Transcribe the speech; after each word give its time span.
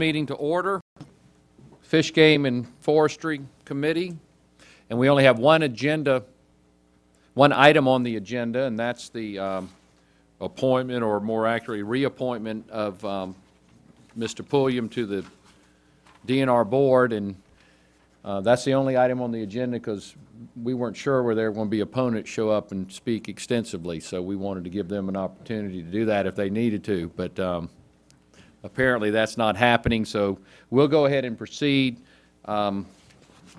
meeting 0.00 0.24
to 0.24 0.34
order. 0.34 0.80
Fish 1.82 2.14
Game 2.14 2.46
and 2.46 2.66
Forestry 2.80 3.42
Committee. 3.66 4.16
And 4.88 4.98
we 4.98 5.10
only 5.10 5.24
have 5.24 5.38
one 5.38 5.62
agenda, 5.62 6.24
one 7.34 7.52
item 7.52 7.86
on 7.86 8.02
the 8.02 8.16
agenda, 8.16 8.64
and 8.64 8.78
that's 8.78 9.10
the 9.10 9.38
um, 9.38 9.70
appointment, 10.40 11.04
or 11.04 11.20
more 11.20 11.46
accurately, 11.46 11.82
reappointment 11.82 12.70
of 12.70 13.04
um, 13.04 13.36
Mr. 14.18 14.46
Pulliam 14.48 14.88
to 14.88 15.04
the 15.04 15.24
DNR 16.26 16.68
Board. 16.68 17.12
And 17.12 17.36
uh, 18.24 18.40
that's 18.40 18.64
the 18.64 18.72
only 18.72 18.96
item 18.96 19.20
on 19.20 19.32
the 19.32 19.42
agenda 19.42 19.78
because 19.78 20.14
we 20.62 20.72
weren't 20.72 20.96
sure 20.96 21.22
whether 21.22 21.42
there 21.42 21.50
were 21.50 21.54
going 21.54 21.66
to 21.66 21.70
be 21.70 21.80
opponents 21.80 22.30
show 22.30 22.48
up 22.48 22.72
and 22.72 22.90
speak 22.90 23.28
extensively. 23.28 24.00
So 24.00 24.22
we 24.22 24.34
wanted 24.34 24.64
to 24.64 24.70
give 24.70 24.88
them 24.88 25.10
an 25.10 25.16
opportunity 25.16 25.82
to 25.82 25.90
do 25.90 26.06
that 26.06 26.26
if 26.26 26.36
they 26.36 26.48
needed 26.48 26.84
to. 26.84 27.12
But 27.16 27.38
um, 27.38 27.68
apparently 28.62 29.10
that's 29.10 29.36
not 29.36 29.56
happening, 29.56 30.04
so 30.04 30.38
we'll 30.70 30.88
go 30.88 31.06
ahead 31.06 31.24
and 31.24 31.36
proceed. 31.36 31.98
Um, 32.44 32.86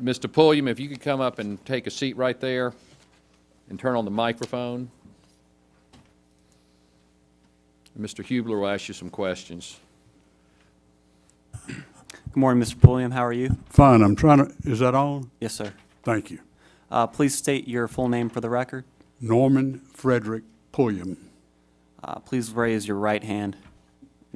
Mr. 0.02 0.32
Pulliam, 0.32 0.68
if 0.68 0.80
you 0.80 0.90
could 0.90 1.02
come 1.02 1.22
up 1.22 1.40
and 1.40 1.64
take 1.66 1.88
a 1.88 1.92
seat 1.92 2.16
right 2.18 2.40
there 2.40 2.74
and 3.70 3.80
turn 3.80 3.96
on 3.96 4.06
the 4.06 4.12
microphone. 4.12 4.90
Mr. 8.00 8.24
Hubler 8.24 8.60
will 8.60 8.68
ask 8.68 8.88
you 8.88 8.94
some 8.94 9.10
questions. 9.10 9.80
Good 11.68 12.38
morning, 12.38 12.64
Mr. 12.64 12.80
Pulliam. 12.80 13.12
How 13.12 13.26
are 13.26 13.34
you? 13.34 13.58
Fine, 13.70 14.02
I'm 14.02 14.16
trying 14.16 14.38
to, 14.40 14.54
is 14.66 14.80
that 14.80 14.96
on? 14.96 15.30
Yes, 15.40 15.54
sir. 15.54 15.74
Thank 16.04 16.32
you. 16.32 16.40
Uh, 16.90 17.08
Please 17.08 17.38
state 17.38 17.68
your 17.68 17.88
full 17.88 18.08
name 18.08 18.30
for 18.30 18.40
the 18.42 18.50
record. 18.50 18.86
Norman 19.20 19.80
Frederick 19.94 20.44
Pulliam. 20.72 21.18
Uh, 22.04 22.20
Please 22.20 22.52
raise 22.52 22.88
your 22.88 22.98
right 22.98 23.24
hand. 23.24 23.58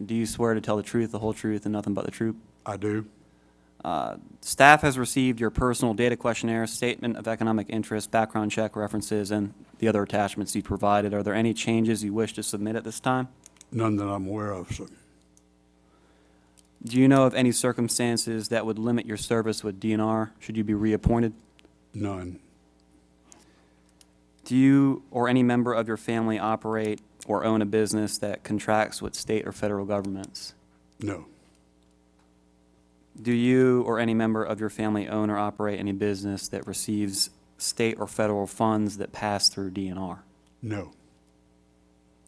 Do 0.04 0.14
you 0.14 0.26
swear 0.26 0.54
to 0.54 0.62
tell 0.62 0.78
the 0.78 0.84
truth, 0.84 1.12
the 1.12 1.20
whole 1.20 1.34
truth, 1.34 1.66
and 1.66 1.74
nothing 1.74 1.94
but 1.94 2.06
the 2.06 2.12
truth? 2.12 2.36
I 2.66 2.78
do. 2.78 3.06
Uh, 3.84 4.18
Staff 4.42 4.82
has 4.82 4.98
received 4.98 5.40
your 5.40 5.52
personal 5.52 5.94
data 5.94 6.18
questionnaire, 6.18 6.66
statement 6.66 7.18
of 7.18 7.28
economic 7.28 7.68
interest, 7.70 8.10
background 8.10 8.52
check 8.52 8.76
references, 8.76 9.30
and 9.30 9.54
the 9.78 9.88
other 9.88 10.02
attachments 10.02 10.56
you 10.56 10.64
provided. 10.64 11.14
Are 11.14 11.22
there 11.22 11.36
any 11.36 11.54
changes 11.54 12.04
you 12.04 12.12
wish 12.12 12.34
to 12.34 12.44
submit 12.44 12.76
at 12.76 12.84
this 12.84 13.00
time? 13.00 13.28
None 13.72 13.96
that 13.98 14.08
I'm 14.08 14.28
aware 14.28 14.52
of, 14.52 14.72
sir. 14.72 14.88
Do 16.84 17.00
you 17.00 17.08
know 17.08 17.26
of 17.26 17.34
any 17.34 17.52
circumstances 17.52 18.50
that 18.50 18.66
would 18.66 18.78
limit 18.78 19.06
your 19.06 19.18
service 19.18 19.64
with 19.64 19.80
DNR 19.80 20.32
should 20.40 20.58
you 20.58 20.64
be 20.64 20.74
reappointed? 20.74 21.34
None. 21.94 22.40
Do 24.46 24.56
you 24.56 25.04
or 25.10 25.28
any 25.28 25.42
member 25.42 25.74
of 25.74 25.88
your 25.88 25.98
family 25.98 26.38
operate 26.38 27.02
or 27.26 27.44
own 27.44 27.62
a 27.62 27.66
business 27.66 28.18
that 28.20 28.44
contracts 28.44 29.02
with 29.02 29.16
state 29.16 29.48
or 29.48 29.52
federal 29.52 29.86
governments? 29.86 30.54
No. 31.00 31.26
Do 33.22 33.34
you 33.34 33.82
or 33.84 34.00
any 34.00 34.14
member 34.14 34.44
of 34.44 34.60
your 34.60 34.70
family 34.70 35.08
own 35.08 35.30
or 35.30 35.38
operate 35.38 35.80
any 35.80 35.94
business 35.94 36.48
that 36.50 36.68
receives 36.68 37.30
state 37.58 37.98
or 38.00 38.08
federal 38.08 38.48
funds 38.48 38.98
that 38.98 39.12
pass 39.14 39.50
through 39.50 39.72
DNR? 39.72 40.20
No. 40.62 40.92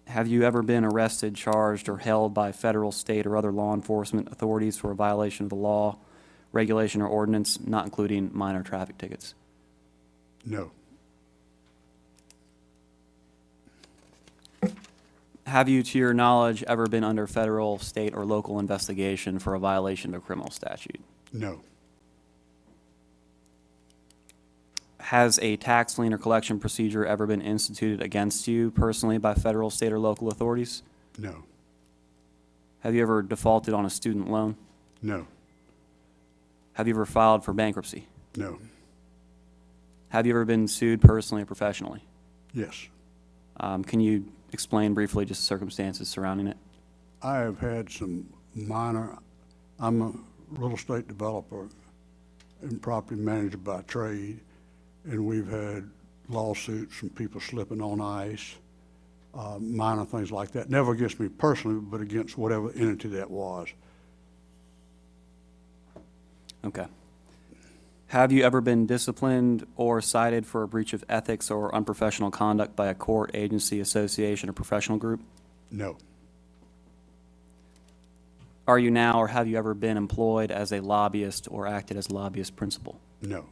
Have 0.07 0.27
you 0.27 0.43
ever 0.43 0.63
been 0.63 0.85
arrested, 0.85 1.35
charged, 1.35 1.89
or 1.89 1.97
held 1.97 2.33
by 2.33 2.53
federal, 2.53 2.93
state, 2.93 3.25
or 3.25 3.35
other 3.35 3.51
law 3.51 3.73
enforcement 3.73 4.31
authorities 4.31 4.77
for 4.77 4.91
a 4.91 4.95
violation 4.95 5.45
of 5.45 5.49
the 5.49 5.55
law, 5.55 5.97
regulation, 6.53 7.01
or 7.01 7.07
ordinance, 7.07 7.59
not 7.59 7.83
including 7.83 8.31
minor 8.33 8.63
traffic 8.63 8.97
tickets? 8.97 9.33
No. 10.45 10.71
Have 15.47 15.69
you, 15.69 15.81
to 15.81 15.97
your 15.97 16.13
knowledge, 16.13 16.61
ever 16.63 16.87
been 16.87 17.05
under 17.05 17.25
federal, 17.25 17.79
state, 17.79 18.13
or 18.13 18.25
local 18.25 18.59
investigation 18.59 19.39
for 19.39 19.55
a 19.55 19.59
violation 19.59 20.13
of 20.13 20.21
a 20.21 20.25
criminal 20.25 20.51
statute? 20.51 20.99
No. 21.31 21.61
Has 24.99 25.39
a 25.39 25.55
tax 25.55 25.97
lien 25.97 26.13
or 26.13 26.17
collection 26.17 26.59
procedure 26.59 27.05
ever 27.05 27.25
been 27.25 27.41
instituted 27.41 28.01
against 28.01 28.45
you 28.49 28.71
personally 28.71 29.19
by 29.19 29.35
federal, 29.35 29.69
state, 29.69 29.93
or 29.93 29.99
local 29.99 30.27
authorities? 30.27 30.83
No. 31.17 31.45
Have 32.81 32.93
you 32.93 33.01
ever 33.01 33.21
defaulted 33.21 33.73
on 33.73 33.85
a 33.85 33.89
student 33.89 34.29
loan? 34.29 34.57
No. 35.01 35.27
Have 36.73 36.89
you 36.89 36.93
ever 36.93 37.05
filed 37.05 37.45
for 37.45 37.53
bankruptcy? 37.53 38.05
No. 38.35 38.59
Have 40.09 40.25
you 40.25 40.33
ever 40.33 40.43
been 40.43 40.67
sued 40.67 40.99
personally 40.99 41.43
or 41.43 41.45
professionally? 41.45 42.03
Yes. 42.53 42.89
Um, 43.61 43.85
Can 43.85 44.01
you 44.01 44.25
explain 44.51 44.93
briefly 44.93 45.25
just 45.25 45.41
the 45.41 45.45
circumstances 45.45 46.09
surrounding 46.09 46.47
it? 46.47 46.57
I 47.21 47.37
have 47.37 47.59
had 47.59 47.89
some 47.91 48.27
minor, 48.55 49.17
I'm 49.79 50.01
a 50.01 50.13
real 50.49 50.73
estate 50.73 51.07
developer 51.07 51.67
and 52.61 52.81
property 52.81 53.19
manager 53.19 53.57
by 53.57 53.81
trade, 53.81 54.39
and 55.05 55.25
we've 55.25 55.47
had 55.47 55.89
lawsuits 56.29 56.95
from 56.95 57.09
people 57.09 57.39
slipping 57.39 57.81
on 57.81 58.01
ice, 58.01 58.55
uh, 59.33 59.57
minor 59.59 60.05
things 60.05 60.31
like 60.31 60.51
that. 60.51 60.69
Never 60.69 60.91
against 60.91 61.19
me 61.19 61.29
personally, 61.29 61.79
but 61.79 62.01
against 62.01 62.37
whatever 62.37 62.71
entity 62.71 63.09
that 63.09 63.29
was. 63.29 63.67
Okay. 66.65 66.87
Have 68.07 68.31
you 68.31 68.43
ever 68.43 68.61
been 68.61 68.85
disciplined 68.85 69.67
or 69.75 70.01
cited 70.01 70.45
for 70.45 70.63
a 70.63 70.67
breach 70.67 70.93
of 70.93 71.03
ethics 71.09 71.51
or 71.51 71.75
unprofessional 71.75 72.31
conduct 72.31 72.73
by 72.75 72.87
a 72.87 72.93
court, 72.93 73.31
agency, 73.33 73.81
association, 73.81 74.49
or 74.49 74.53
professional 74.53 74.97
group? 74.97 75.21
No. 75.69 75.97
Are 78.65 78.79
you 78.79 78.91
now 78.91 79.19
or 79.19 79.27
have 79.27 79.47
you 79.47 79.57
ever 79.57 79.73
been 79.73 79.97
employed 79.97 80.51
as 80.51 80.71
a 80.71 80.79
lobbyist 80.79 81.49
or 81.51 81.67
acted 81.67 81.97
as 81.97 82.07
a 82.07 82.13
lobbyist 82.13 82.55
principal? 82.55 82.99
No. 83.21 83.45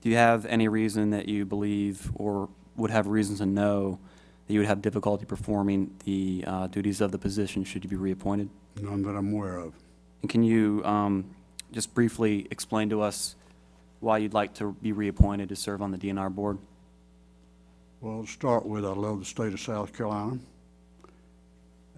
Do 0.00 0.08
you 0.08 0.16
have 0.16 0.46
any 0.46 0.68
reason 0.68 1.10
that 1.10 1.28
you 1.28 1.44
believe 1.44 2.10
or 2.14 2.48
would 2.76 2.90
have 2.90 3.06
reason 3.06 3.36
to 3.36 3.46
know 3.46 3.98
that 4.46 4.52
you 4.54 4.60
would 4.60 4.68
have 4.68 4.80
difficulty 4.80 5.26
performing 5.26 5.94
the 6.04 6.44
uh, 6.46 6.66
duties 6.68 7.02
of 7.02 7.12
the 7.12 7.18
position 7.18 7.64
should 7.64 7.84
you 7.84 7.90
be 7.90 7.96
reappointed? 7.96 8.48
None 8.80 9.02
that 9.02 9.16
I'm 9.16 9.34
aware 9.34 9.58
of. 9.58 9.74
And 10.22 10.30
can 10.30 10.42
you 10.42 10.82
um, 10.84 11.34
just 11.74 11.92
briefly 11.92 12.46
explain 12.52 12.88
to 12.88 13.02
us 13.02 13.34
why 13.98 14.18
you'd 14.18 14.32
like 14.32 14.54
to 14.54 14.72
be 14.80 14.92
reappointed 14.92 15.48
to 15.48 15.56
serve 15.56 15.82
on 15.82 15.90
the 15.90 15.98
DNR 15.98 16.32
board? 16.32 16.56
Well, 18.00 18.22
to 18.22 18.28
start 18.30 18.64
with, 18.64 18.84
I 18.84 18.90
love 18.90 19.18
the 19.18 19.24
state 19.24 19.52
of 19.52 19.60
South 19.60 19.92
Carolina. 19.92 20.38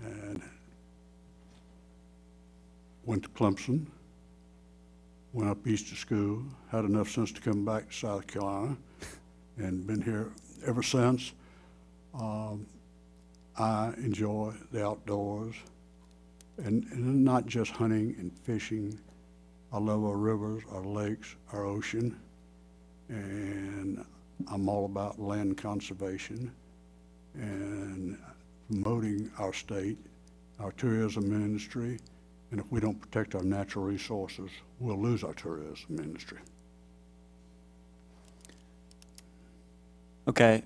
And 0.02 0.42
went 3.04 3.22
to 3.24 3.28
Clemson, 3.30 3.86
went 5.32 5.50
up 5.50 5.66
east 5.66 5.88
to 5.88 5.94
school, 5.94 6.42
had 6.70 6.84
enough 6.84 7.10
sense 7.10 7.30
to 7.32 7.40
come 7.40 7.64
back 7.64 7.90
to 7.90 7.94
South 7.94 8.26
Carolina, 8.26 8.76
and 9.58 9.86
been 9.86 10.00
here 10.00 10.30
ever 10.66 10.82
since. 10.82 11.32
Um, 12.14 12.66
I 13.58 13.92
enjoy 13.98 14.54
the 14.72 14.86
outdoors, 14.86 15.54
and, 16.58 16.84
and 16.92 17.24
not 17.24 17.46
just 17.46 17.72
hunting 17.72 18.14
and 18.18 18.32
fishing. 18.44 18.98
I 19.76 19.78
love 19.78 20.06
our 20.06 20.16
rivers, 20.16 20.62
our 20.72 20.82
lakes, 20.82 21.36
our 21.52 21.66
ocean, 21.66 22.18
and 23.10 24.02
I'm 24.50 24.70
all 24.70 24.86
about 24.86 25.20
land 25.20 25.58
conservation 25.58 26.50
and 27.34 28.18
promoting 28.70 29.30
our 29.38 29.52
state, 29.52 29.98
our 30.60 30.72
tourism 30.72 31.30
industry, 31.30 31.98
and 32.50 32.58
if 32.58 32.72
we 32.72 32.80
don't 32.80 32.98
protect 32.98 33.34
our 33.34 33.42
natural 33.42 33.84
resources, 33.84 34.50
we'll 34.80 34.98
lose 34.98 35.22
our 35.22 35.34
tourism 35.34 35.98
industry. 35.98 36.38
Okay, 40.26 40.62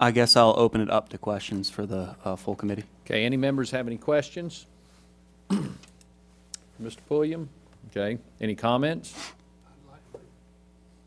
I 0.00 0.10
guess 0.10 0.36
I'll 0.36 0.54
open 0.56 0.80
it 0.80 0.88
up 0.88 1.10
to 1.10 1.18
questions 1.18 1.68
for 1.68 1.84
the 1.84 2.16
uh, 2.24 2.34
full 2.34 2.54
committee. 2.54 2.84
Okay, 3.04 3.26
any 3.26 3.36
members 3.36 3.72
have 3.72 3.86
any 3.86 3.98
questions? 3.98 4.64
Mr. 5.50 6.96
Pulliam? 7.10 7.50
Okay, 7.90 8.18
any 8.40 8.54
comments? 8.54 9.14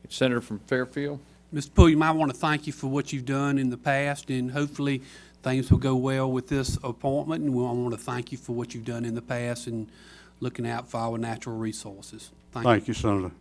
Senator 0.10 0.42
from 0.42 0.60
Fairfield? 0.60 1.20
Mr. 1.54 1.74
Pulliam, 1.74 2.02
I 2.02 2.12
want 2.12 2.32
to 2.32 2.38
thank 2.38 2.68
you 2.68 2.74
for 2.74 2.88
what 2.88 3.12
you've 3.14 3.26
done 3.26 3.58
in 3.58 3.70
the 3.70 3.78
past, 3.78 4.30
and 4.30 4.52
hopefully 4.52 5.02
things 5.44 5.72
will 5.72 5.78
go 5.78 5.96
well 5.96 6.32
with 6.32 6.48
this 6.48 6.78
appointment. 6.84 7.44
And 7.44 7.54
we 7.54 7.64
I 7.64 7.72
want 7.72 7.92
to 7.92 8.00
thank 8.00 8.32
you 8.32 8.38
for 8.38 8.54
what 8.54 8.74
you've 8.74 8.86
done 8.86 9.06
in 9.06 9.16
the 9.16 9.22
past 9.22 9.68
and 9.68 9.90
looking 10.40 10.68
out 10.68 10.90
for 10.90 10.98
our 10.98 11.18
natural 11.18 11.58
resources. 11.58 12.32
Thank 12.52 12.66
you. 12.66 12.72
Thank 12.72 12.88
you, 12.88 12.94
Senator. 12.94 13.32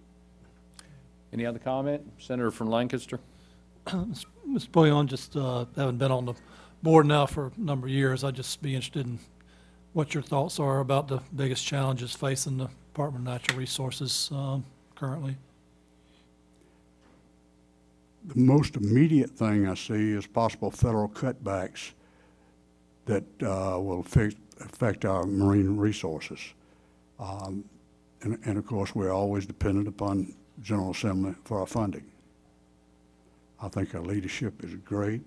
Any 1.33 1.47
other 1.47 1.59
comment? 1.59 2.13
Senator 2.19 2.51
from 2.51 2.69
Lancaster? 2.69 3.21
Mr. 3.87 4.71
Pulliam, 4.71 5.07
just 5.07 5.37
uh, 5.37 5.67
having 5.77 5.99
been 5.99 6.13
on 6.13 6.27
the 6.27 6.35
board 6.83 7.07
now 7.07 7.27
for 7.27 7.47
a 7.57 7.61
number 7.61 7.87
of 7.87 7.93
years, 7.93 8.23
I'd 8.23 8.35
just 8.35 8.63
be 8.63 8.75
interested 8.75 9.07
in 9.07 9.19
what 9.93 10.15
your 10.15 10.23
thoughts 10.23 10.61
are 10.61 10.81
about 10.81 11.09
the 11.09 11.21
biggest 11.35 11.67
challenges 11.67 12.13
facing 12.13 12.59
the 12.59 12.69
Department 12.97 13.29
of 13.29 13.33
Natural 13.35 13.59
Resources 13.59 14.31
um, 14.33 14.65
currently. 14.95 15.37
The 18.25 18.41
most 18.41 18.75
immediate 18.77 19.33
thing 19.33 19.69
I 19.69 19.75
see 19.75 20.13
is 20.13 20.27
possible 20.27 20.71
federal 20.71 21.07
cutbacks 21.11 21.93
that 23.05 23.23
uh, 23.43 23.79
will 23.79 24.01
affect, 24.01 24.37
affect 24.63 25.05
our 25.05 25.27
marine 25.27 25.77
resources. 25.77 26.41
Um, 27.21 27.65
And, 28.23 28.39
and 28.47 28.57
of 28.57 28.65
course, 28.65 28.95
we're 28.95 29.13
always 29.13 29.45
dependent 29.45 29.89
upon 29.89 30.35
General 30.63 30.93
Assembly 30.93 31.35
for 31.45 31.61
our 31.61 31.67
funding. 31.67 32.07
I 33.61 33.69
think 33.69 33.95
our 33.95 34.01
leadership 34.01 34.65
is 34.65 34.75
great. 34.87 35.21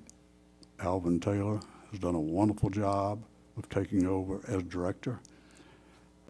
Alvin 0.80 1.20
Taylor 1.20 1.60
has 1.92 2.00
done 2.00 2.16
a 2.16 2.20
wonderful 2.20 2.72
job 2.72 3.24
of 3.58 3.70
taking 3.70 4.08
over 4.08 4.42
as 4.48 4.64
director. 4.64 5.20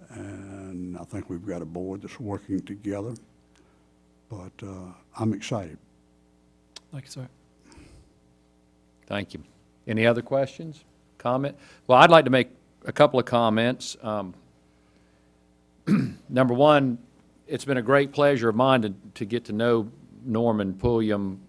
And 0.10 0.98
I 0.98 1.04
think 1.04 1.30
we've 1.30 1.46
got 1.46 1.62
a 1.62 1.66
board 1.66 2.02
that's 2.02 2.20
working 2.20 2.60
together. 2.62 3.14
But 4.30 4.52
uh, 4.64 4.94
I'm 5.18 5.34
excited. 5.34 5.78
Thank 6.92 7.06
you, 7.06 7.12
sir. 7.12 7.28
Thank 9.08 9.34
you. 9.34 9.44
Any 9.88 10.06
other 10.06 10.22
questions, 10.22 10.84
comment? 11.18 11.58
Well, 11.88 11.98
I'd 11.98 12.12
like 12.12 12.26
to 12.26 12.32
make 12.32 12.50
a 12.86 12.92
couple 12.92 13.20
of 13.20 13.26
comments. 13.26 13.98
Um, 14.02 14.34
Number 16.30 16.54
one, 16.54 17.00
it's 17.48 17.66
been 17.66 17.78
a 17.78 17.82
great 17.82 18.12
pleasure 18.12 18.50
of 18.50 18.56
mine 18.56 18.84
to, 18.84 18.94
to 19.16 19.26
get 19.26 19.46
to 19.46 19.54
know 19.54 19.90
Norman 20.24 20.74
Pulliam 20.76 21.40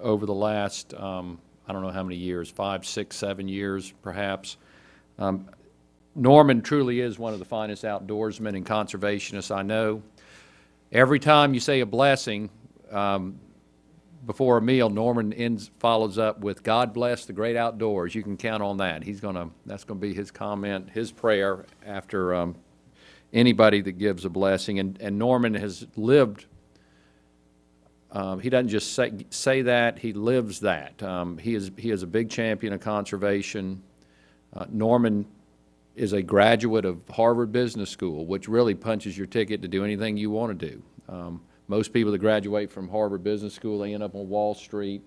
over 0.00 0.26
the 0.26 0.34
last, 0.34 0.92
um, 0.94 1.38
I 1.66 1.72
don't 1.72 1.82
know 1.82 1.90
how 1.90 2.02
many 2.02 2.16
years, 2.16 2.50
five, 2.50 2.84
six, 2.84 3.16
seven 3.16 3.48
years, 3.48 3.92
perhaps. 4.02 4.58
Um, 5.18 5.48
Norman 6.14 6.62
truly 6.62 7.00
is 7.00 7.18
one 7.18 7.32
of 7.32 7.40
the 7.40 7.44
finest 7.44 7.82
outdoorsmen 7.82 8.56
and 8.56 8.64
conservationists 8.64 9.54
I 9.54 9.62
know. 9.62 10.02
Every 10.92 11.18
time 11.18 11.54
you 11.54 11.60
say 11.60 11.80
a 11.80 11.86
blessing, 11.86 12.50
um, 12.92 13.40
before 14.24 14.56
a 14.58 14.62
meal, 14.62 14.88
Norman 14.88 15.32
ends, 15.32 15.70
follows 15.80 16.16
up 16.16 16.40
with, 16.40 16.62
God 16.62 16.94
bless 16.94 17.26
the 17.26 17.32
great 17.32 17.56
outdoors. 17.56 18.14
You 18.14 18.22
can 18.22 18.36
count 18.36 18.62
on 18.62 18.76
that. 18.76 19.02
He's 19.02 19.20
gonna, 19.20 19.50
that's 19.66 19.84
gonna 19.84 20.00
be 20.00 20.14
his 20.14 20.30
comment, 20.30 20.90
his 20.90 21.10
prayer 21.10 21.66
after, 21.84 22.34
um, 22.34 22.54
anybody 23.32 23.80
that 23.80 23.98
gives 23.98 24.24
a 24.24 24.30
blessing. 24.30 24.78
And, 24.78 24.96
and 25.00 25.18
Norman 25.18 25.54
has 25.54 25.84
lived, 25.96 26.46
um, 28.12 28.38
he 28.38 28.48
doesn't 28.48 28.68
just 28.68 28.92
say, 28.92 29.12
say 29.30 29.62
that, 29.62 29.98
he 29.98 30.12
lives 30.12 30.60
that. 30.60 31.02
Um, 31.02 31.38
he 31.38 31.56
is, 31.56 31.72
he 31.76 31.90
is 31.90 32.04
a 32.04 32.06
big 32.06 32.30
champion 32.30 32.72
of 32.72 32.80
conservation. 32.80 33.82
Uh, 34.54 34.66
Norman 34.70 35.26
is 35.94 36.12
a 36.12 36.22
graduate 36.22 36.84
of 36.84 37.00
Harvard 37.08 37.52
Business 37.52 37.90
School, 37.90 38.26
which 38.26 38.48
really 38.48 38.74
punches 38.74 39.16
your 39.16 39.26
ticket 39.26 39.62
to 39.62 39.68
do 39.68 39.84
anything 39.84 40.16
you 40.16 40.30
want 40.30 40.58
to 40.58 40.70
do. 40.70 40.82
Um, 41.08 41.40
most 41.68 41.92
people 41.92 42.12
that 42.12 42.18
graduate 42.18 42.70
from 42.70 42.88
Harvard 42.88 43.22
Business 43.22 43.54
School, 43.54 43.78
they 43.78 43.94
end 43.94 44.02
up 44.02 44.14
on 44.14 44.28
Wall 44.28 44.54
Street. 44.54 45.02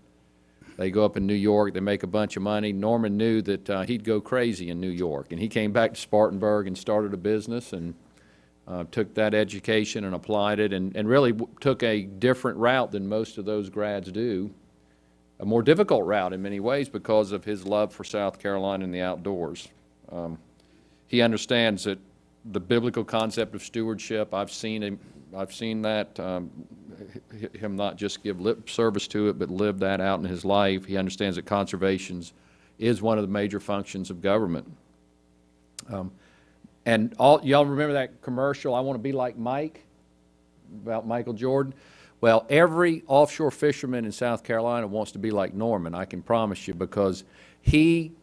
They 0.77 0.91
go 0.91 1.03
up 1.03 1.17
in 1.17 1.25
New 1.25 1.33
York, 1.33 1.73
they 1.73 1.79
make 1.79 2.03
a 2.03 2.07
bunch 2.07 2.37
of 2.37 2.43
money. 2.43 2.71
Norman 2.71 3.17
knew 3.17 3.41
that 3.41 3.69
uh, 3.69 3.81
he'd 3.81 4.03
go 4.03 4.21
crazy 4.21 4.69
in 4.69 4.79
New 4.79 4.89
York, 4.89 5.31
and 5.31 5.41
he 5.41 5.47
came 5.47 5.71
back 5.71 5.95
to 5.95 5.99
Spartanburg 5.99 6.67
and 6.67 6.77
started 6.77 7.13
a 7.13 7.17
business 7.17 7.73
and 7.73 7.95
uh, 8.67 8.83
took 8.91 9.13
that 9.15 9.33
education 9.33 10.03
and 10.03 10.13
applied 10.13 10.59
it, 10.59 10.73
and, 10.73 10.95
and 10.95 11.07
really 11.07 11.33
took 11.61 11.81
a 11.83 12.03
different 12.03 12.57
route 12.57 12.91
than 12.91 13.07
most 13.07 13.37
of 13.37 13.45
those 13.45 13.69
grads 13.69 14.11
do. 14.11 14.51
A 15.39 15.45
more 15.45 15.63
difficult 15.63 16.05
route 16.05 16.33
in 16.33 16.41
many 16.41 16.59
ways 16.59 16.89
because 16.89 17.31
of 17.31 17.45
his 17.45 17.65
love 17.65 17.93
for 17.93 18.03
South 18.03 18.39
Carolina 18.39 18.83
and 18.83 18.93
the 18.93 19.01
outdoors. 19.01 19.69
Um, 20.11 20.37
he 21.07 21.21
understands 21.21 21.83
that 21.86 22.00
the 22.51 22.59
biblical 22.59 23.04
concept 23.04 23.56
of 23.56 23.63
stewardship, 23.63 24.33
I've 24.33 24.51
seen 24.51 24.81
him, 24.81 25.00
I've 25.36 25.54
seen 25.54 25.81
that, 25.81 26.19
um, 26.19 26.50
him 27.54 27.75
not 27.75 27.98
just 27.98 28.24
give 28.24 28.39
lip 28.39 28.69
service 28.69 29.07
to 29.09 29.30
it, 29.30 29.38
but 29.38 29.50
live 29.50 29.80
that 29.80 30.00
out 30.01 30.19
in 30.19 30.25
his 30.25 30.45
life. 30.45 30.86
He 30.86 30.98
understands 30.98 31.36
that 31.36 31.45
conservations 31.45 32.33
is 32.80 33.01
one 33.01 33.18
of 33.18 33.24
the 33.24 33.31
major 33.31 33.59
functions 33.59 34.09
of 34.09 34.21
government. 34.21 34.71
Um, 35.89 36.12
And 36.86 37.13
all, 37.19 37.42
y'all 37.44 37.65
remember 37.65 37.94
that 37.94 38.21
commercial, 38.21 38.74
I 38.74 38.80
want 38.80 38.98
to 38.98 39.04
be 39.04 39.12
like 39.12 39.38
Mike, 39.38 39.83
about 40.83 41.06
Michael 41.06 41.33
Jordan? 41.33 41.74
Well, 42.21 42.45
every 42.50 43.04
offshore 43.07 43.51
fisherman 43.51 44.06
in 44.06 44.12
South 44.12 44.42
Carolina 44.44 44.88
wants 44.88 45.12
to 45.12 45.19
be 45.19 45.30
like 45.30 45.54
Norman, 45.54 45.94
I 45.94 46.06
can 46.06 46.21
promise 46.21 46.65
you, 46.65 46.74
because 46.74 47.25
he 47.62 48.13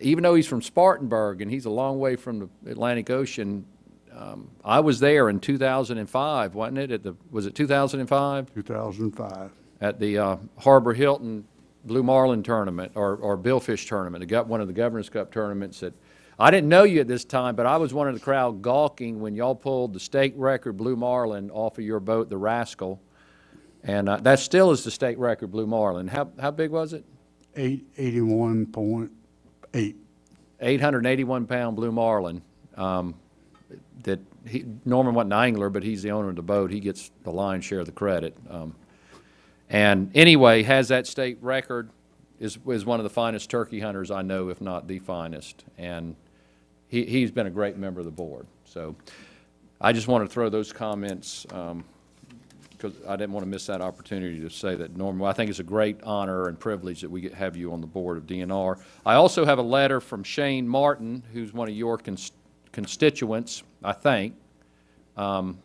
even 0.00 0.22
though 0.22 0.34
he's 0.34 0.46
from 0.46 0.62
Spartanburg 0.62 1.40
and 1.40 1.50
he's 1.50 1.64
a 1.64 1.70
long 1.70 1.98
way 1.98 2.16
from 2.16 2.50
the 2.62 2.70
Atlantic 2.70 3.10
Ocean, 3.10 3.64
um, 4.12 4.50
I 4.64 4.80
was 4.80 5.00
there 5.00 5.28
in 5.28 5.40
2005, 5.40 6.54
wasn't 6.54 6.78
it? 6.78 6.90
At 6.90 7.02
the 7.02 7.16
was 7.30 7.46
it 7.46 7.54
2005 7.54 8.54
2005. 8.54 9.50
at 9.80 9.98
the 9.98 10.18
uh, 10.18 10.36
Harbor 10.58 10.94
Hilton 10.94 11.44
Blue 11.84 12.02
Marlin 12.02 12.42
tournament 12.42 12.92
or 12.94 13.16
or 13.16 13.36
Billfish 13.36 13.88
tournament? 13.88 14.22
It 14.22 14.26
got 14.26 14.46
one 14.46 14.60
of 14.60 14.66
the 14.66 14.72
Governor's 14.72 15.08
Cup 15.08 15.32
tournaments 15.32 15.80
that. 15.80 15.94
I 16.36 16.50
didn't 16.50 16.68
know 16.68 16.82
you 16.82 17.00
at 17.00 17.06
this 17.06 17.24
time, 17.24 17.54
but 17.54 17.64
I 17.64 17.76
was 17.76 17.94
one 17.94 18.08
of 18.08 18.14
the 18.14 18.20
crowd 18.20 18.60
gawking 18.60 19.20
when 19.20 19.36
y'all 19.36 19.54
pulled 19.54 19.92
the 19.92 20.00
state 20.00 20.34
record 20.36 20.76
Blue 20.76 20.96
Marlin 20.96 21.48
off 21.52 21.78
of 21.78 21.84
your 21.84 22.00
boat, 22.00 22.28
the 22.28 22.36
Rascal, 22.36 23.00
and 23.84 24.08
uh, 24.08 24.16
that 24.16 24.40
still 24.40 24.72
is 24.72 24.82
the 24.82 24.90
state 24.90 25.16
record 25.16 25.52
Blue 25.52 25.68
Marlin. 25.68 26.08
How 26.08 26.28
how 26.40 26.50
big 26.50 26.72
was 26.72 26.92
it? 26.92 27.04
Eight, 27.54 27.86
eighty-one 27.96 28.66
point 28.66 29.12
eight. 29.74 29.96
881 30.60 31.46
pound 31.46 31.76
blue 31.76 31.92
marlin 31.92 32.42
um, 32.76 33.14
that 34.04 34.20
he, 34.46 34.64
Norman 34.84 35.14
wasn't 35.14 35.32
an 35.32 35.38
angler, 35.38 35.68
but 35.68 35.82
he's 35.82 36.02
the 36.02 36.10
owner 36.10 36.30
of 36.30 36.36
the 36.36 36.42
boat. 36.42 36.70
He 36.70 36.80
gets 36.80 37.10
the 37.22 37.30
lion's 37.30 37.64
share 37.64 37.80
of 37.80 37.86
the 37.86 37.92
credit. 37.92 38.36
Um, 38.48 38.74
and 39.68 40.10
anyway, 40.14 40.62
has 40.62 40.88
that 40.88 41.06
state 41.06 41.38
record, 41.40 41.90
is, 42.38 42.58
is 42.66 42.84
one 42.84 43.00
of 43.00 43.04
the 43.04 43.10
finest 43.10 43.50
turkey 43.50 43.80
hunters 43.80 44.10
I 44.10 44.22
know, 44.22 44.48
if 44.48 44.60
not 44.60 44.86
the 44.86 44.98
finest. 44.98 45.64
And 45.78 46.16
he, 46.88 47.04
he's 47.04 47.30
been 47.30 47.46
a 47.46 47.50
great 47.50 47.76
member 47.76 48.00
of 48.00 48.06
the 48.06 48.12
board. 48.12 48.46
So 48.64 48.94
I 49.80 49.92
just 49.92 50.08
wanted 50.08 50.26
to 50.26 50.30
throw 50.30 50.48
those 50.48 50.72
comments, 50.72 51.46
um, 51.50 51.84
because 52.76 52.94
I 53.08 53.16
didn't 53.16 53.32
want 53.32 53.44
to 53.44 53.48
miss 53.50 53.66
that 53.66 53.80
opportunity 53.80 54.40
to 54.40 54.50
say 54.50 54.74
that 54.76 54.96
Norman, 54.96 55.26
I 55.26 55.32
think 55.32 55.50
it's 55.50 55.58
a 55.60 55.62
great 55.64 56.02
honor 56.02 56.48
and 56.48 56.58
privilege 56.58 57.00
that 57.00 57.10
we 57.10 57.20
get, 57.20 57.34
have 57.34 57.56
you 57.56 57.72
on 57.72 57.80
the 57.80 57.86
board 57.86 58.16
of 58.16 58.26
DNR. 58.26 58.78
I 59.06 59.14
also 59.14 59.44
have 59.44 59.58
a 59.58 59.62
letter 59.62 60.00
from 60.00 60.22
Shane 60.22 60.68
Martin, 60.68 61.22
who's 61.32 61.52
one 61.52 61.68
of 61.68 61.74
your 61.74 61.98
cons- 61.98 62.32
constituents, 62.72 63.62
I 63.82 63.92
think. 63.92 64.34
Um, 65.16 65.58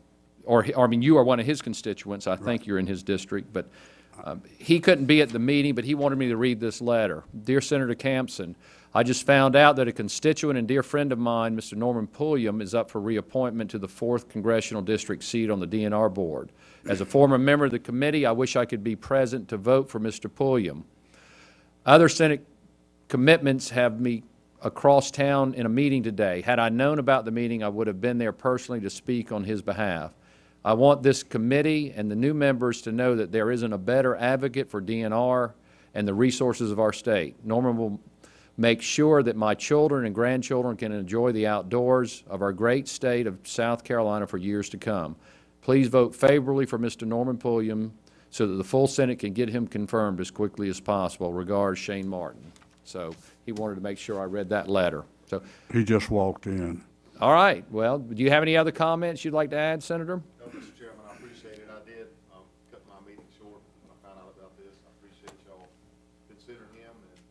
Or, 0.45 0.63
he- 0.63 0.73
or, 0.73 0.85
I 0.85 0.88
mean, 0.88 1.03
you 1.03 1.15
are 1.17 1.23
one 1.23 1.39
of 1.39 1.45
his 1.45 1.61
constituents, 1.61 2.25
I 2.25 2.35
think 2.35 2.65
you're 2.65 2.79
in 2.79 2.88
his 2.88 3.03
district, 3.03 3.53
but 3.53 3.67
he 4.57 4.80
couldn't 4.80 5.06
be 5.06 5.21
at 5.21 5.30
the 5.30 5.39
meeting, 5.39 5.75
but 5.75 5.83
he 5.83 5.95
wanted 5.95 6.18
me 6.18 6.30
to 6.30 6.38
read 6.38 6.60
this 6.60 6.81
letter. 6.81 7.24
Dear 7.44 7.62
Senator 7.62 7.95
Campsen, 7.95 8.56
I 8.94 9.04
just 9.04 9.25
found 9.25 9.56
out 9.56 9.75
that 9.75 9.88
a 9.88 9.92
constituent 9.92 10.57
and 10.57 10.68
dear 10.68 10.81
friend 10.81 11.12
of 11.12 11.19
mine, 11.19 11.56
Mr. 11.56 11.75
Norman 11.75 12.07
Pulliam, 12.07 12.62
is 12.62 12.74
up 12.74 12.89
for 12.89 13.00
reappointment 13.00 13.69
to 13.71 13.77
the 13.77 13.88
4th 13.88 14.30
Congressional 14.30 14.81
District 14.81 15.23
seat 15.23 15.52
on 15.52 15.59
the 15.59 15.68
DNR 15.68 16.11
Board. 16.11 16.52
As 16.85 17.02
a 17.02 17.06
former 17.06 17.38
member 17.38 17.66
of 17.66 17.71
the 17.71 17.80
committee, 17.80 18.26
I 18.26 18.31
wish 18.31 18.56
I 18.56 18.66
could 18.66 18.83
be 18.83 18.95
present 18.95 19.47
to 19.49 19.57
vote 19.57 19.90
for 19.90 19.99
Mr. 19.99 20.33
Pulliam. 20.33 20.85
Other 21.85 22.09
Senate 22.09 22.45
commitments 23.09 23.69
have 23.69 23.99
me 23.99 24.23
across 24.61 25.11
town 25.11 25.54
in 25.54 25.66
a 25.66 25.69
meeting 25.69 26.04
today. 26.04 26.42
Had 26.42 26.59
I 26.59 26.69
known 26.69 26.99
about 26.99 27.26
the 27.26 27.31
meeting, 27.31 27.64
I 27.64 27.69
would 27.69 27.88
have 27.88 28.02
been 28.02 28.18
there 28.18 28.33
personally 28.33 28.81
to 28.81 28.90
speak 28.90 29.31
on 29.31 29.44
his 29.44 29.61
behalf. 29.61 30.11
I 30.63 30.73
want 30.73 31.04
this 31.04 31.23
committee 31.23 31.94
and 31.95 32.11
the 32.11 32.16
new 32.16 32.33
members 32.33 32.81
to 32.81 32.92
know 32.92 33.16
that 33.16 33.31
there 33.31 33.51
isn't 33.51 33.71
a 33.71 33.78
better 33.78 34.16
advocate 34.18 34.69
for 34.69 34.81
DNR 34.81 35.54
and 35.94 36.07
the 36.07 36.13
resources 36.13 36.71
of 36.71 36.80
our 36.80 36.92
state. 36.94 37.35
Norman 37.45 37.78
will 37.78 37.99
make 38.57 38.81
sure 38.81 39.23
that 39.23 39.37
my 39.37 39.56
children 39.56 40.06
and 40.06 40.13
grandchildren 40.13 40.75
can 40.75 40.92
enjoy 40.92 41.31
the 41.31 41.47
outdoors 41.47 42.23
of 42.30 42.42
our 42.42 42.51
great 42.51 42.87
state 42.89 43.25
of 43.25 43.37
South 43.44 43.83
Carolina 43.85 44.28
for 44.28 44.37
years 44.37 44.68
to 44.69 44.78
come. 44.78 45.16
Please 45.61 45.87
vote 45.87 46.13
favorably 46.13 46.66
for 46.66 46.78
Mr. 46.78 47.07
Norman 47.07 47.37
Pulliam 47.37 47.94
so 48.30 48.45
that 48.45 48.56
the 48.56 48.63
full 48.63 48.85
Senate 48.87 49.18
can 49.19 49.33
get 49.33 49.49
him 49.49 49.66
confirmed 49.66 50.19
as 50.19 50.30
quickly 50.30 50.69
as 50.69 50.80
possible. 50.80 51.31
Regards, 51.31 51.80
Shane 51.80 52.07
Martin. 52.07 52.51
So 52.83 53.16
he 53.45 53.54
wanted 53.54 53.75
to 53.75 53.81
make 53.81 53.97
sure 53.97 54.19
I 54.19 54.25
read 54.25 54.49
that 54.49 54.68
letter. 54.68 55.06
So, 55.28 55.42
He 55.71 55.83
just 55.85 56.09
walked 56.11 56.45
in. 56.47 56.83
all 57.21 57.33
right, 57.33 57.63
well, 57.71 57.97
do 57.99 58.21
you 58.23 58.30
have 58.30 58.42
any 58.44 58.57
other 58.57 58.71
comments 58.71 59.23
you'd 59.23 59.33
like 59.33 59.51
to 59.51 59.57
add, 59.57 59.81
Senator? 59.83 60.21
No, 60.39 60.45
Mr. 60.47 60.73
Chairman, 60.78 61.06
I 61.07 61.13
appreciate 61.13 61.54
it. 61.61 61.69
I 61.69 61.85
did, 61.87 62.07
um, 62.33 62.42
cut 62.71 62.81
my 62.90 62.97
meeting 63.07 63.25
short 63.37 63.61
when 63.85 63.94
I 63.94 63.97
found 64.01 64.18
out 64.25 64.33
about 64.33 64.57
this. 64.57 64.73
I 64.81 64.90
appreciate 64.97 65.37
y'all 65.45 65.69
considering 66.33 66.73
him, 66.81 66.90
and 66.97 67.21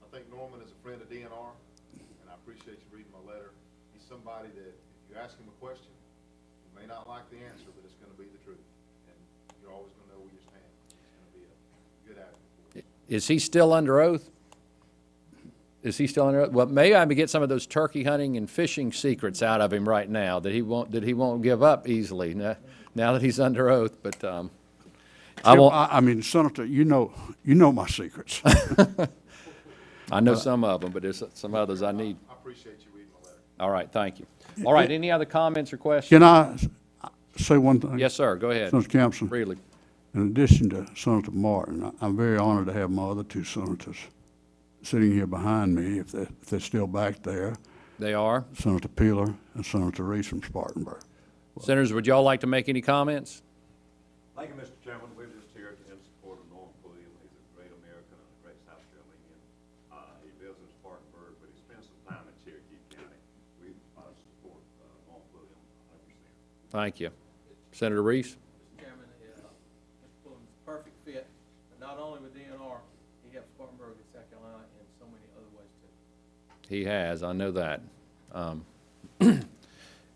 I 0.00 0.08
think 0.16 0.32
Norman 0.32 0.64
is 0.64 0.72
a 0.72 0.80
friend 0.80 0.96
of 1.02 1.08
DNR, 1.12 1.52
and 2.00 2.28
I 2.32 2.34
appreciate 2.40 2.80
you 2.80 2.88
reading 2.88 3.12
my 3.12 3.20
letter. 3.28 3.52
He's 3.92 4.04
somebody 4.36 4.54
that, 4.58 4.68
if 4.68 5.14
you 5.14 5.16
ask 5.22 5.38
him 5.38 5.46
a 5.48 5.64
question, 5.64 5.88
you 6.64 6.80
may 6.80 6.86
not 6.86 7.08
like 7.08 7.28
the 7.30 7.36
answer, 7.36 7.66
but 7.74 7.84
it's 7.84 7.94
gonna 7.94 8.14
be 8.18 8.24
the 8.24 8.44
truth. 8.44 8.58
And 9.08 9.16
you're 9.62 9.72
always 9.72 9.92
gonna 9.92 10.12
know 10.12 10.24
where 10.24 10.32
you 10.32 10.40
stand. 10.42 10.62
He's 10.88 11.06
gonna 11.16 11.32
be 11.32 11.44
a 11.44 12.14
good 12.14 12.22
advocate. 12.22 12.84
Is 13.08 13.28
he 13.28 13.38
still 13.38 13.72
under 13.72 14.00
oath? 14.00 14.30
Is 15.82 15.96
he 15.96 16.06
still 16.06 16.26
under 16.26 16.42
oath? 16.42 16.52
Well, 16.52 16.66
maybe 16.66 16.96
I 16.96 17.06
can 17.06 17.14
get 17.14 17.30
some 17.30 17.42
of 17.42 17.48
those 17.48 17.66
turkey 17.66 18.04
hunting 18.04 18.36
and 18.36 18.50
fishing 18.50 18.92
secrets 18.92 19.42
out 19.42 19.60
of 19.60 19.72
him 19.72 19.88
right 19.88 20.08
now 20.08 20.40
that 20.40 20.52
he 20.52 20.62
won't, 20.62 20.90
that 20.92 21.02
he 21.02 21.14
won't 21.14 21.42
give 21.42 21.62
up 21.62 21.88
easily 21.88 22.34
now, 22.34 22.56
now 22.94 23.12
that 23.12 23.22
he's 23.22 23.40
under 23.40 23.70
oath, 23.70 23.96
but, 24.02 24.22
um, 24.24 24.50
I 25.44 25.52
Jim, 25.52 25.60
won't, 25.60 25.74
I, 25.74 25.88
I 25.92 26.00
mean, 26.00 26.22
Senator, 26.22 26.64
you 26.64 26.84
know, 26.84 27.12
you 27.44 27.54
know 27.54 27.70
my 27.70 27.86
secrets. 27.86 28.42
I 30.10 30.20
know 30.20 30.34
some 30.34 30.64
of 30.64 30.80
them, 30.80 30.92
but 30.92 31.02
there's 31.02 31.22
some 31.34 31.54
others 31.54 31.82
I 31.82 31.92
need. 31.92 32.16
I 32.28 32.32
appreciate 32.32 32.78
you 32.80 32.85
reading 32.85 32.85
my 32.85 32.85
letter. 32.85 32.85
All 33.58 33.70
right, 33.70 33.90
thank 33.90 34.18
you. 34.18 34.26
All 34.64 34.72
right, 34.72 34.90
any 34.90 35.10
other 35.10 35.24
comments 35.24 35.72
or 35.72 35.76
questions? 35.76 36.10
Can 36.10 36.22
I 36.22 36.52
s- 36.54 36.68
say 37.36 37.56
one 37.58 37.80
thing? 37.80 37.98
Yes, 37.98 38.14
sir, 38.14 38.36
go 38.36 38.50
ahead. 38.50 38.70
Senator 38.70 38.88
Campsen, 38.88 39.28
Freely. 39.28 39.56
in 40.14 40.22
addition 40.28 40.68
to 40.70 40.86
Senator 40.94 41.30
Martin, 41.30 41.84
I- 41.84 41.92
I'm 42.06 42.16
very 42.16 42.38
honored 42.38 42.66
to 42.66 42.72
have 42.72 42.90
my 42.90 43.04
other 43.04 43.24
two 43.24 43.44
senators 43.44 43.96
sitting 44.82 45.12
here 45.12 45.26
behind 45.26 45.74
me, 45.74 45.98
if 45.98 46.12
they're, 46.12 46.22
if 46.42 46.46
they're 46.46 46.60
still 46.60 46.86
back 46.86 47.22
there, 47.22 47.54
They 47.98 48.14
are. 48.14 48.44
Senator 48.54 48.88
Peeler 48.88 49.34
and 49.54 49.64
Senator 49.64 50.02
Reese 50.04 50.26
from 50.26 50.42
Spartanburg. 50.42 51.00
Senators, 51.60 51.92
would 51.94 52.06
y'all 52.06 52.22
like 52.22 52.40
to 52.40 52.46
make 52.46 52.68
any 52.68 52.82
comments? 52.82 53.42
Thank 54.36 54.50
you, 54.50 54.56
Mr. 54.60 54.76
Chairman. 54.84 55.08
We're 55.16 55.32
just 55.32 55.48
here 55.56 55.72
in 55.88 55.96
support 56.04 56.36
of 56.38 56.44
Norm 56.52 56.68
Pulliam. 56.84 57.08
He's 57.24 57.32
a 57.40 57.56
great 57.56 57.72
American 57.80 58.20
and 58.20 58.28
a 58.28 58.38
great 58.44 58.60
South 58.68 58.84
Carolinian. 58.92 59.40
Uh, 59.88 59.96
he 60.20 60.28
lives 60.44 60.60
in 60.60 60.68
Spartanburg, 60.76 61.32
but 61.40 61.48
he 61.48 61.56
spends 61.56 61.88
some 61.88 61.96
time 62.04 62.28
in 62.28 62.36
Cherokee 62.44 62.76
County. 62.92 63.16
We, 63.64 63.72
uh, 63.96 64.04
support, 64.12 64.60
uh, 64.84 64.92
Norm 65.08 65.24
Pulliam 65.32 65.56
a 65.56 65.96
hundred 65.96 66.04
percent. 66.12 66.36
Thank 66.76 67.00
you. 67.00 67.08
Senator 67.72 68.02
Reese? 68.02 68.36
Mr. 68.36 68.80
Chairman, 68.82 69.06
uh, 69.08 69.48
Mr. 70.04 70.22
Pullman's 70.22 70.50
a 70.50 70.70
perfect 70.70 70.94
fit, 71.06 71.26
but 71.70 71.86
not 71.86 71.98
only 71.98 72.20
with 72.20 72.34
DNR, 72.34 72.76
he 73.26 73.32
helps 73.32 73.48
Spartanburg 73.54 73.94
and 73.96 74.04
South 74.12 74.30
Carolina 74.30 74.62
in 74.78 74.86
so 75.00 75.06
many 75.06 75.24
other 75.38 75.46
ways 75.56 75.70
too. 75.80 76.68
He 76.68 76.84
has, 76.84 77.22
I 77.22 77.32
know 77.32 77.50
that. 77.52 77.80
Um, 78.34 78.66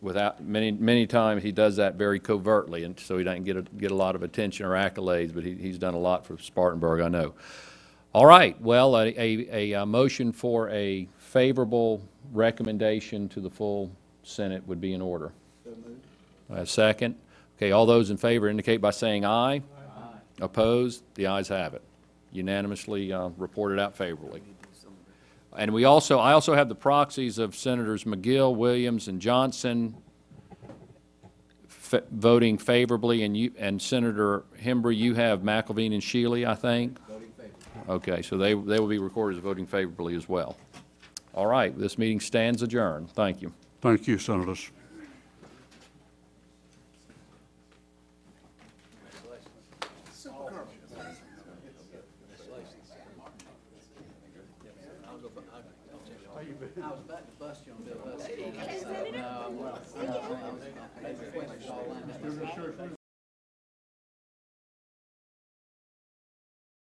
Without, 0.02 0.44
many, 0.44 0.70
many 0.70 1.06
times, 1.06 1.42
he 1.42 1.50
does 1.50 1.76
that 1.76 1.94
very 1.94 2.20
covertly, 2.20 2.84
and 2.84 3.00
so 3.00 3.16
he 3.16 3.24
doesn't 3.24 3.44
get 3.44 3.56
a, 3.56 3.62
get 3.62 3.90
a 3.90 3.94
lot 3.94 4.14
of 4.14 4.22
attention 4.22 4.66
or 4.66 4.72
accolades, 4.72 5.32
but 5.34 5.42
he, 5.42 5.54
he's 5.54 5.78
done 5.78 5.94
a 5.94 5.98
lot 5.98 6.26
for 6.26 6.36
Spartanburg, 6.36 7.00
I 7.00 7.08
know. 7.08 7.32
All 8.12 8.26
right, 8.26 8.60
well, 8.60 8.98
a, 8.98 9.14
a, 9.16 9.72
a 9.72 9.86
motion 9.86 10.30
for 10.30 10.68
a 10.68 11.08
favorable 11.16 12.02
recommendation 12.34 13.30
to 13.30 13.40
the 13.40 13.50
full 13.50 13.90
Senate 14.22 14.66
would 14.66 14.80
be 14.80 14.92
in 14.92 15.00
order. 15.00 15.32
A 16.52 16.66
second? 16.66 17.16
Okay, 17.56 17.72
all 17.72 17.86
those 17.86 18.10
in 18.10 18.16
favor 18.16 18.48
indicate 18.48 18.80
by 18.80 18.90
saying 18.90 19.24
aye. 19.24 19.56
Aye. 19.56 19.62
Opposed? 20.40 21.02
The 21.14 21.26
ayes 21.26 21.48
have 21.48 21.74
it. 21.74 21.82
Unanimously 22.32 23.12
uh, 23.12 23.28
reported 23.36 23.78
out 23.78 23.96
favorably. 23.96 24.42
And 25.56 25.72
we 25.74 25.84
also, 25.84 26.18
I 26.18 26.32
also 26.32 26.54
have 26.54 26.68
the 26.68 26.76
proxies 26.76 27.38
of 27.38 27.56
Senators 27.56 28.04
McGill, 28.04 28.54
Williams, 28.54 29.08
and 29.08 29.20
Johnson 29.20 29.96
fa- 31.66 32.04
voting 32.12 32.56
favorably, 32.56 33.24
and 33.24 33.36
you, 33.36 33.52
and 33.58 33.82
Senator 33.82 34.44
Hembree, 34.62 34.96
you 34.96 35.14
have 35.14 35.40
McElveen 35.40 35.92
and 35.92 36.00
Shealy, 36.00 36.46
I 36.46 36.54
think? 36.54 37.04
Voting 37.08 37.32
favorably. 37.36 37.94
Okay, 37.94 38.22
so 38.22 38.36
they, 38.38 38.54
they 38.54 38.78
will 38.78 38.86
be 38.86 38.98
recorded 39.00 39.38
as 39.38 39.42
voting 39.42 39.66
favorably 39.66 40.14
as 40.14 40.28
well. 40.28 40.56
All 41.34 41.46
right, 41.46 41.76
this 41.76 41.98
meeting 41.98 42.20
stands 42.20 42.62
adjourned. 42.62 43.10
Thank 43.10 43.42
you. 43.42 43.52
Thank 43.80 44.06
you, 44.06 44.18
Senators. 44.18 44.70